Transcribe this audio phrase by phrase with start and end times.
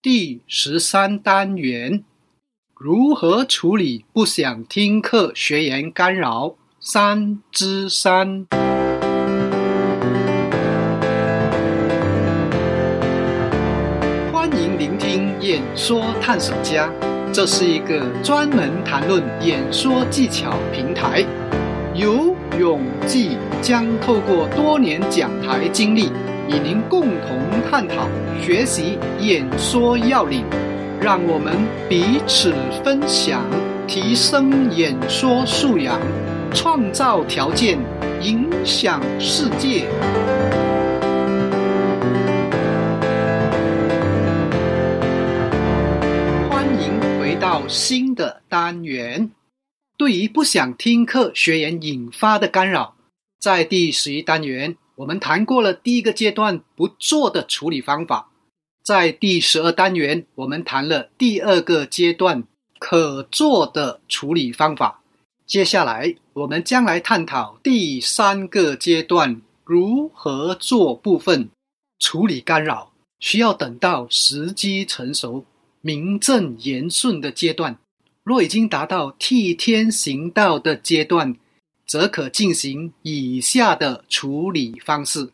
[0.00, 2.04] 第十三单元：
[2.76, 6.54] 如何处理不想听课学员干扰？
[6.78, 8.46] 三之三。
[14.32, 16.88] 欢迎聆听演说探索家，
[17.32, 21.24] 这是一个专门谈论演说技巧平台。
[21.96, 26.12] 由永记将透过多年讲台经历，
[26.48, 27.38] 与您共同
[27.70, 28.08] 探讨、
[28.40, 30.46] 学习演说要领，
[30.98, 31.54] 让我们
[31.90, 33.44] 彼此分享，
[33.86, 36.00] 提升演说素养，
[36.54, 37.78] 创造条件，
[38.22, 39.86] 影响世界。
[46.48, 49.30] 欢迎回到新的单元。
[49.98, 52.94] 对于不想听课学员引发的干扰，
[53.38, 58.32] 在第十一单元我们谈过了第一个阶段不做的处理方法，
[58.82, 62.42] 在第十二单元我们谈了第二个阶段
[62.80, 65.00] 可做的处理方法。
[65.46, 71.48] 接下来我们将来探讨第三个阶段如何做部分
[72.00, 75.44] 处理干扰，需要等到时机成熟、
[75.80, 77.78] 名正言顺的阶段。
[78.24, 81.36] 若已经达到替天行道的阶段，
[81.88, 85.32] 则可进行以下的处理方式：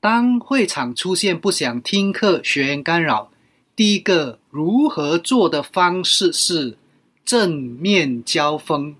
[0.00, 3.30] 当会场出现不想听课学员干扰，
[3.76, 6.76] 第一个如何做的方式是
[7.24, 8.96] 正面交锋。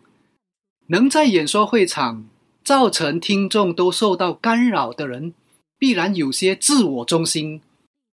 [0.87, 2.29] 能在演说会场
[2.63, 5.35] 造成听众都受到干扰的人，
[5.77, 7.61] 必然有些自我中心，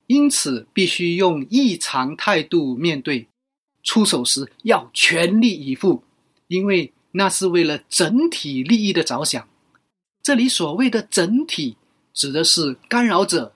[0.07, 3.27] 因此必须用异常态度面对。
[3.83, 6.05] 出手时要全力以赴，
[6.47, 9.49] 因为那是为了整体利益的着想。
[10.23, 11.77] 这里所谓的整体，
[12.13, 13.53] 指的是干扰者、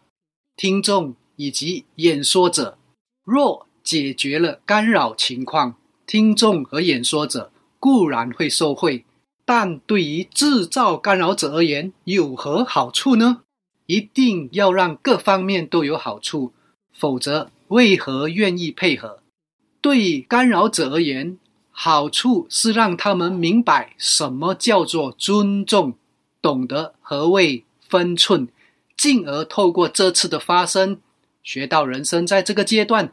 [0.56, 2.78] 听众以及演说者。
[3.24, 9.04] 若解决了干扰情况，听众和演说者固然会受惠，
[9.44, 13.42] 但对于制造干扰者而言，有何好处呢？
[13.86, 16.52] 一定要让各方面都有好处，
[16.92, 19.22] 否则为何愿意配合？
[19.80, 21.38] 对干扰者而言，
[21.80, 25.94] 好处是让他们明白什么叫做尊重，
[26.42, 28.48] 懂得何谓分寸，
[28.96, 30.98] 进而透过这次的发生，
[31.44, 33.12] 学到人生在这个阶段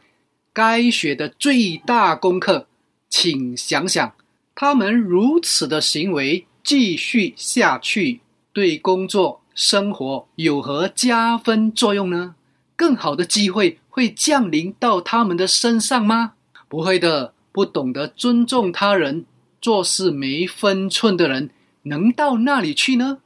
[0.52, 2.66] 该学的最大功课。
[3.08, 4.12] 请想想，
[4.56, 8.20] 他们如此的行为继续下去，
[8.52, 12.34] 对工作生活有何加分作用呢？
[12.74, 16.32] 更好的机会会降临到他们的身上吗？
[16.68, 19.24] 不会的，不懂得尊重他人、
[19.62, 21.48] 做事没分寸的人，
[21.84, 23.16] 能到那里去呢？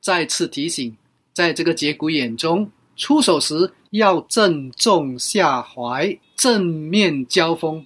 [0.00, 0.96] 再次提醒，
[1.32, 7.84] 在这个节骨眼中出手时，要正中下怀，正面交锋。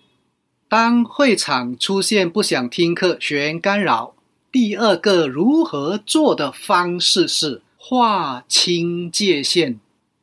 [0.68, 4.14] 当会场出现不想听课学员干扰，
[4.52, 9.80] 第二个如何做的方式是划清界限。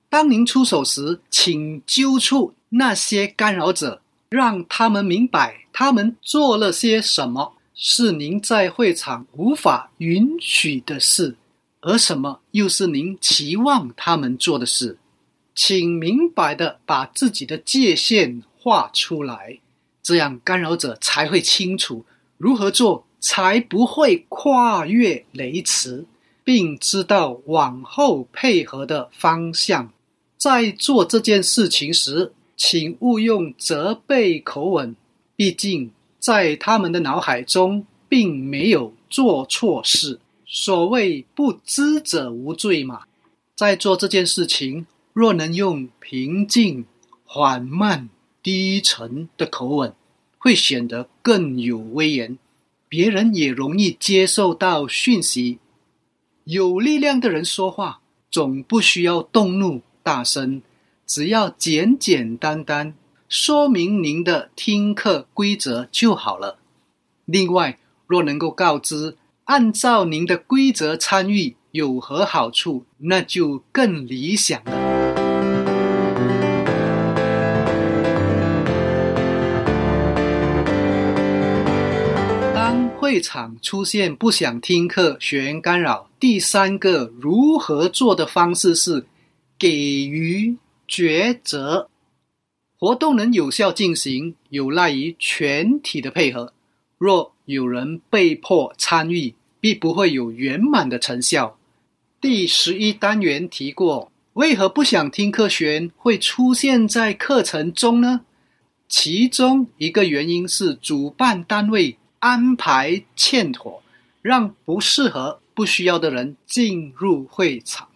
[0.09, 4.03] 当您出手时，请揪出那些干扰者。
[4.35, 11.38] 让他们明白，他们做了些什么是您在会场无法允许的事，
[11.79, 14.97] 而什么又是您期望他们做的事。
[15.56, 19.59] 请明白的把自己的界限画出来，
[20.03, 22.06] 这样干扰者才会清楚
[22.38, 26.06] 如何做，才不会跨越雷池，
[26.44, 29.91] 并知道往后配合的方向。
[30.38, 32.34] 在做这件事情时。
[32.55, 34.95] 请勿用责备口吻，
[35.35, 40.19] 毕竟在他们的脑海中并没有做错事。
[40.47, 43.01] 所谓不知者无罪嘛。
[43.55, 46.85] 在做这件事情，若能用平静、
[47.25, 48.09] 缓慢、
[48.43, 49.93] 低沉的口吻，
[50.37, 52.37] 会显得更有威严，
[52.87, 55.59] 别人也容易接受到讯息。
[56.43, 60.61] 有力量的人说话，总不需要动怒、大声。
[61.07, 62.95] 只要简简单单
[63.29, 66.57] 说明您的听课规则就好了。
[67.25, 74.72] 另外，若能够告知按照您的规则参与有何好处，那就更理想了。
[82.55, 89.05] 当会场出现不想听课学员干扰，第三个如何做的方式是
[89.59, 90.57] 给予。
[90.87, 91.90] 抉择
[92.78, 96.53] 活动能有效进行，有赖于全体的配合。
[96.97, 101.58] 若有人被迫参与，必不会有圆满的成效。
[102.22, 108.22] 第十一单元提过，为何不想听课学员会出现在课程中呢？
[108.88, 113.81] 其中一个原因是主办单位安排欠妥，
[114.22, 117.90] 让不适合、不需要的人进入会场。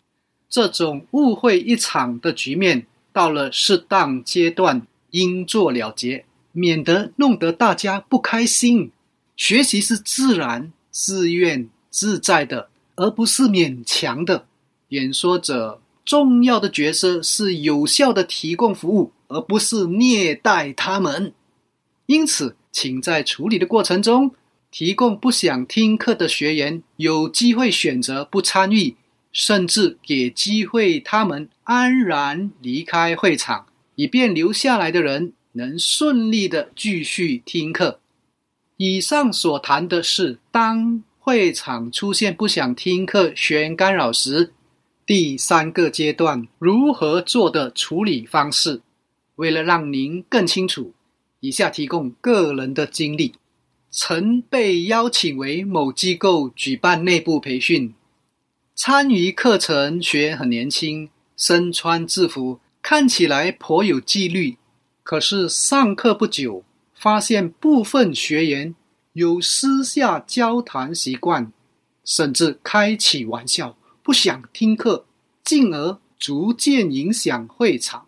[0.49, 8.91] 这种误会一场的局面，到了适当阶段应做了结，免得弄得大家不开心。
[9.37, 14.45] 学习是自然、自愿、自在的，而不是勉强的。
[14.89, 21.31] 演说者重要的角色是有效的提供服务，而不是虐待他们。
[22.07, 24.31] 因此，请在处理的过程中，
[24.71, 28.95] 提供不想听课的学员有机会选择不参与。
[29.31, 37.99] 甚至给机会他们安然离开会场，以便留下来的人能顺利的继续听课。
[38.77, 44.53] 以上所谈的是，当会场出现不想听课学员干扰时，
[45.05, 48.81] 第三个阶段如何做的处理方式。
[49.35, 50.93] 为了让您更清楚，
[51.39, 53.35] 以下提供个人的经历：
[53.91, 57.93] 曾被邀请为某机构举办内部培训。
[58.81, 64.57] 参与课程学员很年轻，身穿制服，看起来颇有纪律。
[65.03, 66.63] 可是上课不久，
[66.95, 68.73] 发现部分学员
[69.11, 71.51] 有私下交谈习惯，
[72.05, 75.05] 甚至开起玩笑，不想听课，
[75.43, 78.05] 进而逐渐影响会场。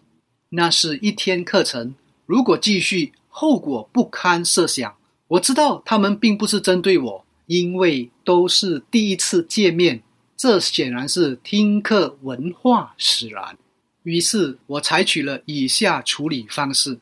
[0.52, 1.94] 那是一天课程，
[2.26, 4.96] 如果继续，后果不堪设想。
[5.28, 10.02] 我知道他们并不是针对我，因为都是第一次见面。
[10.42, 13.60] 这显然是听课文化使然，
[14.02, 16.98] 于是我采取了以下处理方式：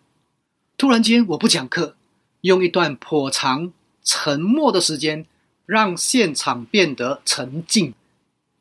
[0.77, 1.95] 突然间我不讲课，
[2.41, 3.71] 用一段颇长
[4.03, 5.25] 沉默的时间，
[5.65, 7.93] 让现场变得沉静。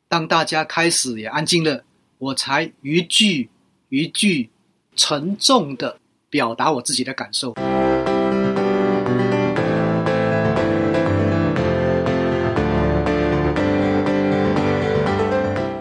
[0.07, 1.83] 当大家开始也安静了，
[2.17, 3.49] 我才一句
[3.89, 4.49] 一句
[4.95, 5.99] 沉重的
[6.29, 7.53] 表达我自己的感受。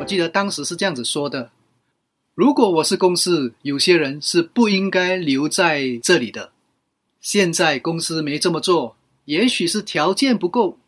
[0.09, 1.51] 记得当时是这样子说的：
[2.35, 6.51] 如果我是公司，有些人是不应该留在这里的。
[7.21, 8.97] 现在公司没这么做，
[9.27, 10.79] 也许是条件不够。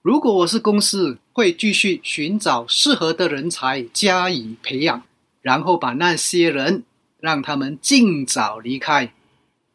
[0.00, 5.02] 如果我是公司，会继续寻找适合的人才加以培养，
[5.40, 6.84] 然后把那些人
[7.18, 9.12] 让他们尽早离开。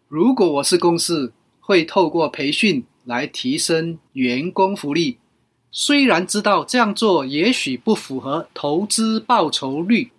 [0.08, 5.18] 如果我是公司，会透过培训来提升员工福利。
[5.80, 10.10] 虽然知道这样做也许不符合投资报酬率，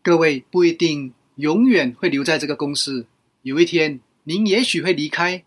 [0.00, 3.04] 各位不一定永远会留在这个公司。
[3.42, 5.42] 有一天，您也许会离开。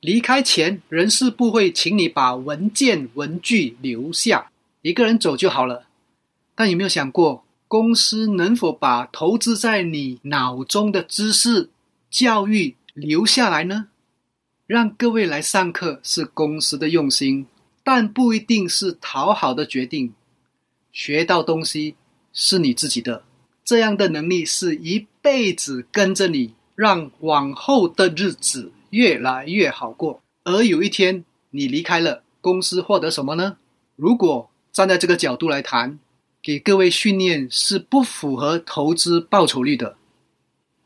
[0.00, 4.50] 离开前，人事部会请你把文件文具留下，
[4.82, 5.86] 一个人走就好了。
[6.54, 11.70] 但有没有想过，公司能否把投资在你脑中的知识
[12.10, 13.86] 教育留下来呢？
[14.66, 17.46] 让各位来上课是公司的用心。
[17.84, 20.12] 但不一定是讨好的决定。
[20.90, 21.94] 学到东西
[22.32, 23.22] 是你自己的，
[23.64, 30.22] 这样的能力是一辈子跟着你，让往后的日子越来越好过。
[30.44, 33.58] 而有一天你离开了公司，获得什么呢？
[33.96, 35.98] 如果站在这个角度来谈，
[36.42, 39.96] 给各位训练是不符合投资报酬率的。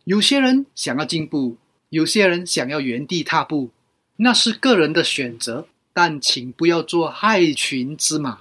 [0.05, 1.57] 有些人想要进步，
[1.91, 3.71] 有些人想要原地踏步，
[4.17, 5.67] 那是个人的选择。
[6.01, 8.39] 但请不要做害群之马，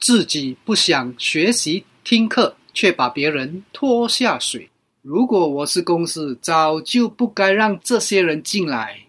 [0.00, 4.70] 自己不想学习听课，却把别人拖下水。
[5.02, 9.00] 如果我是公司，早就不该让这些人进来。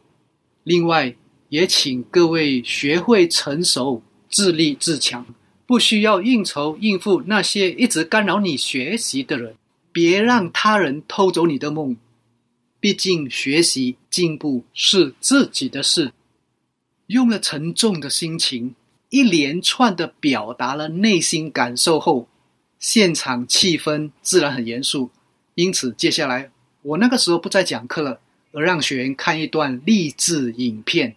[0.65, 1.15] 另外，
[1.47, 5.25] 也请各位学会成熟、自立自强，
[5.65, 9.55] 不需要应酬应付那些一直干扰你学习的人。
[9.93, 11.95] 别让他人偷走你的梦，
[12.81, 16.11] 毕竟学习进步是自己的事。
[17.07, 18.73] 用了沉重的心情，
[19.09, 22.27] 一连串的表达了内心感受后，
[22.79, 25.11] 现场气氛自然很严肃。
[25.53, 26.49] 因此，接下来
[26.81, 28.19] 我那个时候不再讲课了，
[28.51, 31.15] 而让学员看一段励志影片。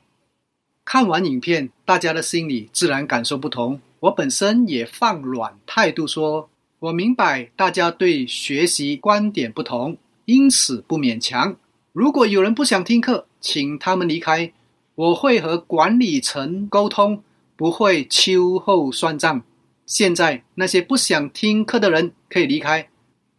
[0.84, 3.80] 看完影片，大家的心里自然感受不同。
[4.00, 6.48] 我本身也放软态度说
[6.80, 11.56] ：“我明白大家对学习观点不同，因此不勉强。
[11.92, 14.52] 如果有人不想听课，请他们离开。”
[14.98, 17.22] 我会和管理层沟通，
[17.54, 19.44] 不会秋后算账。
[19.86, 22.88] 现在那些不想听课的人可以离开。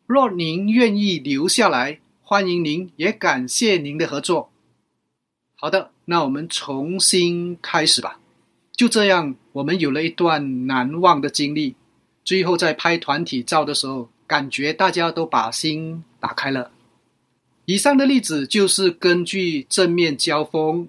[0.07, 4.49] 若您愿意留下来，欢迎您，也感谢您的合作。
[5.55, 8.21] 好的，那我们重新开始吧。
[8.71, 11.75] 就这样，我们有了一段难忘的经历。
[12.23, 16.71] 最后在拍团体照的时候，感觉大家都把心打开了。
[17.65, 20.87] 以上的例子就是根据正面交锋、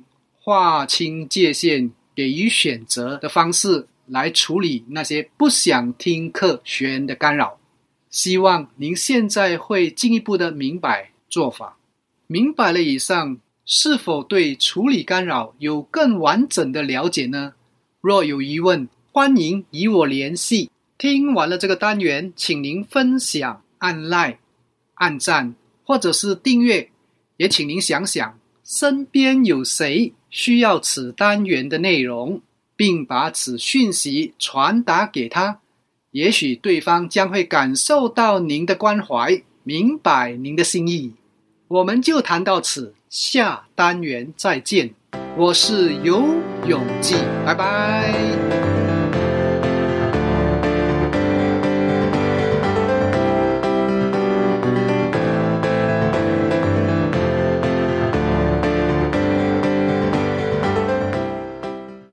[0.50, 7.56] 划清界限、给予选择的方式来处理那些不想听课学员的干扰。
[8.10, 11.78] 希望您现在会进一步的明白做法。
[12.26, 17.52] 明白了以上，是否对处理干扰有更完整的了解呢？
[18.00, 20.68] 若有疑问，欢迎与我联系。
[20.98, 24.38] 听完了这个单元，请您分享、按 like、
[24.94, 25.54] 按赞，
[25.84, 26.90] 或者是订阅。
[27.36, 32.40] 也请您想想，身边有谁需要此单元的内容，
[32.76, 35.58] 并把此讯息传达给他。
[36.12, 41.12] 也许对方将会感受到您的关怀，明白您的心意。
[41.68, 44.94] 我们就谈到此，下单元再见。
[45.36, 46.24] 我是游
[46.66, 47.14] 永记，
[47.46, 48.49] 拜拜。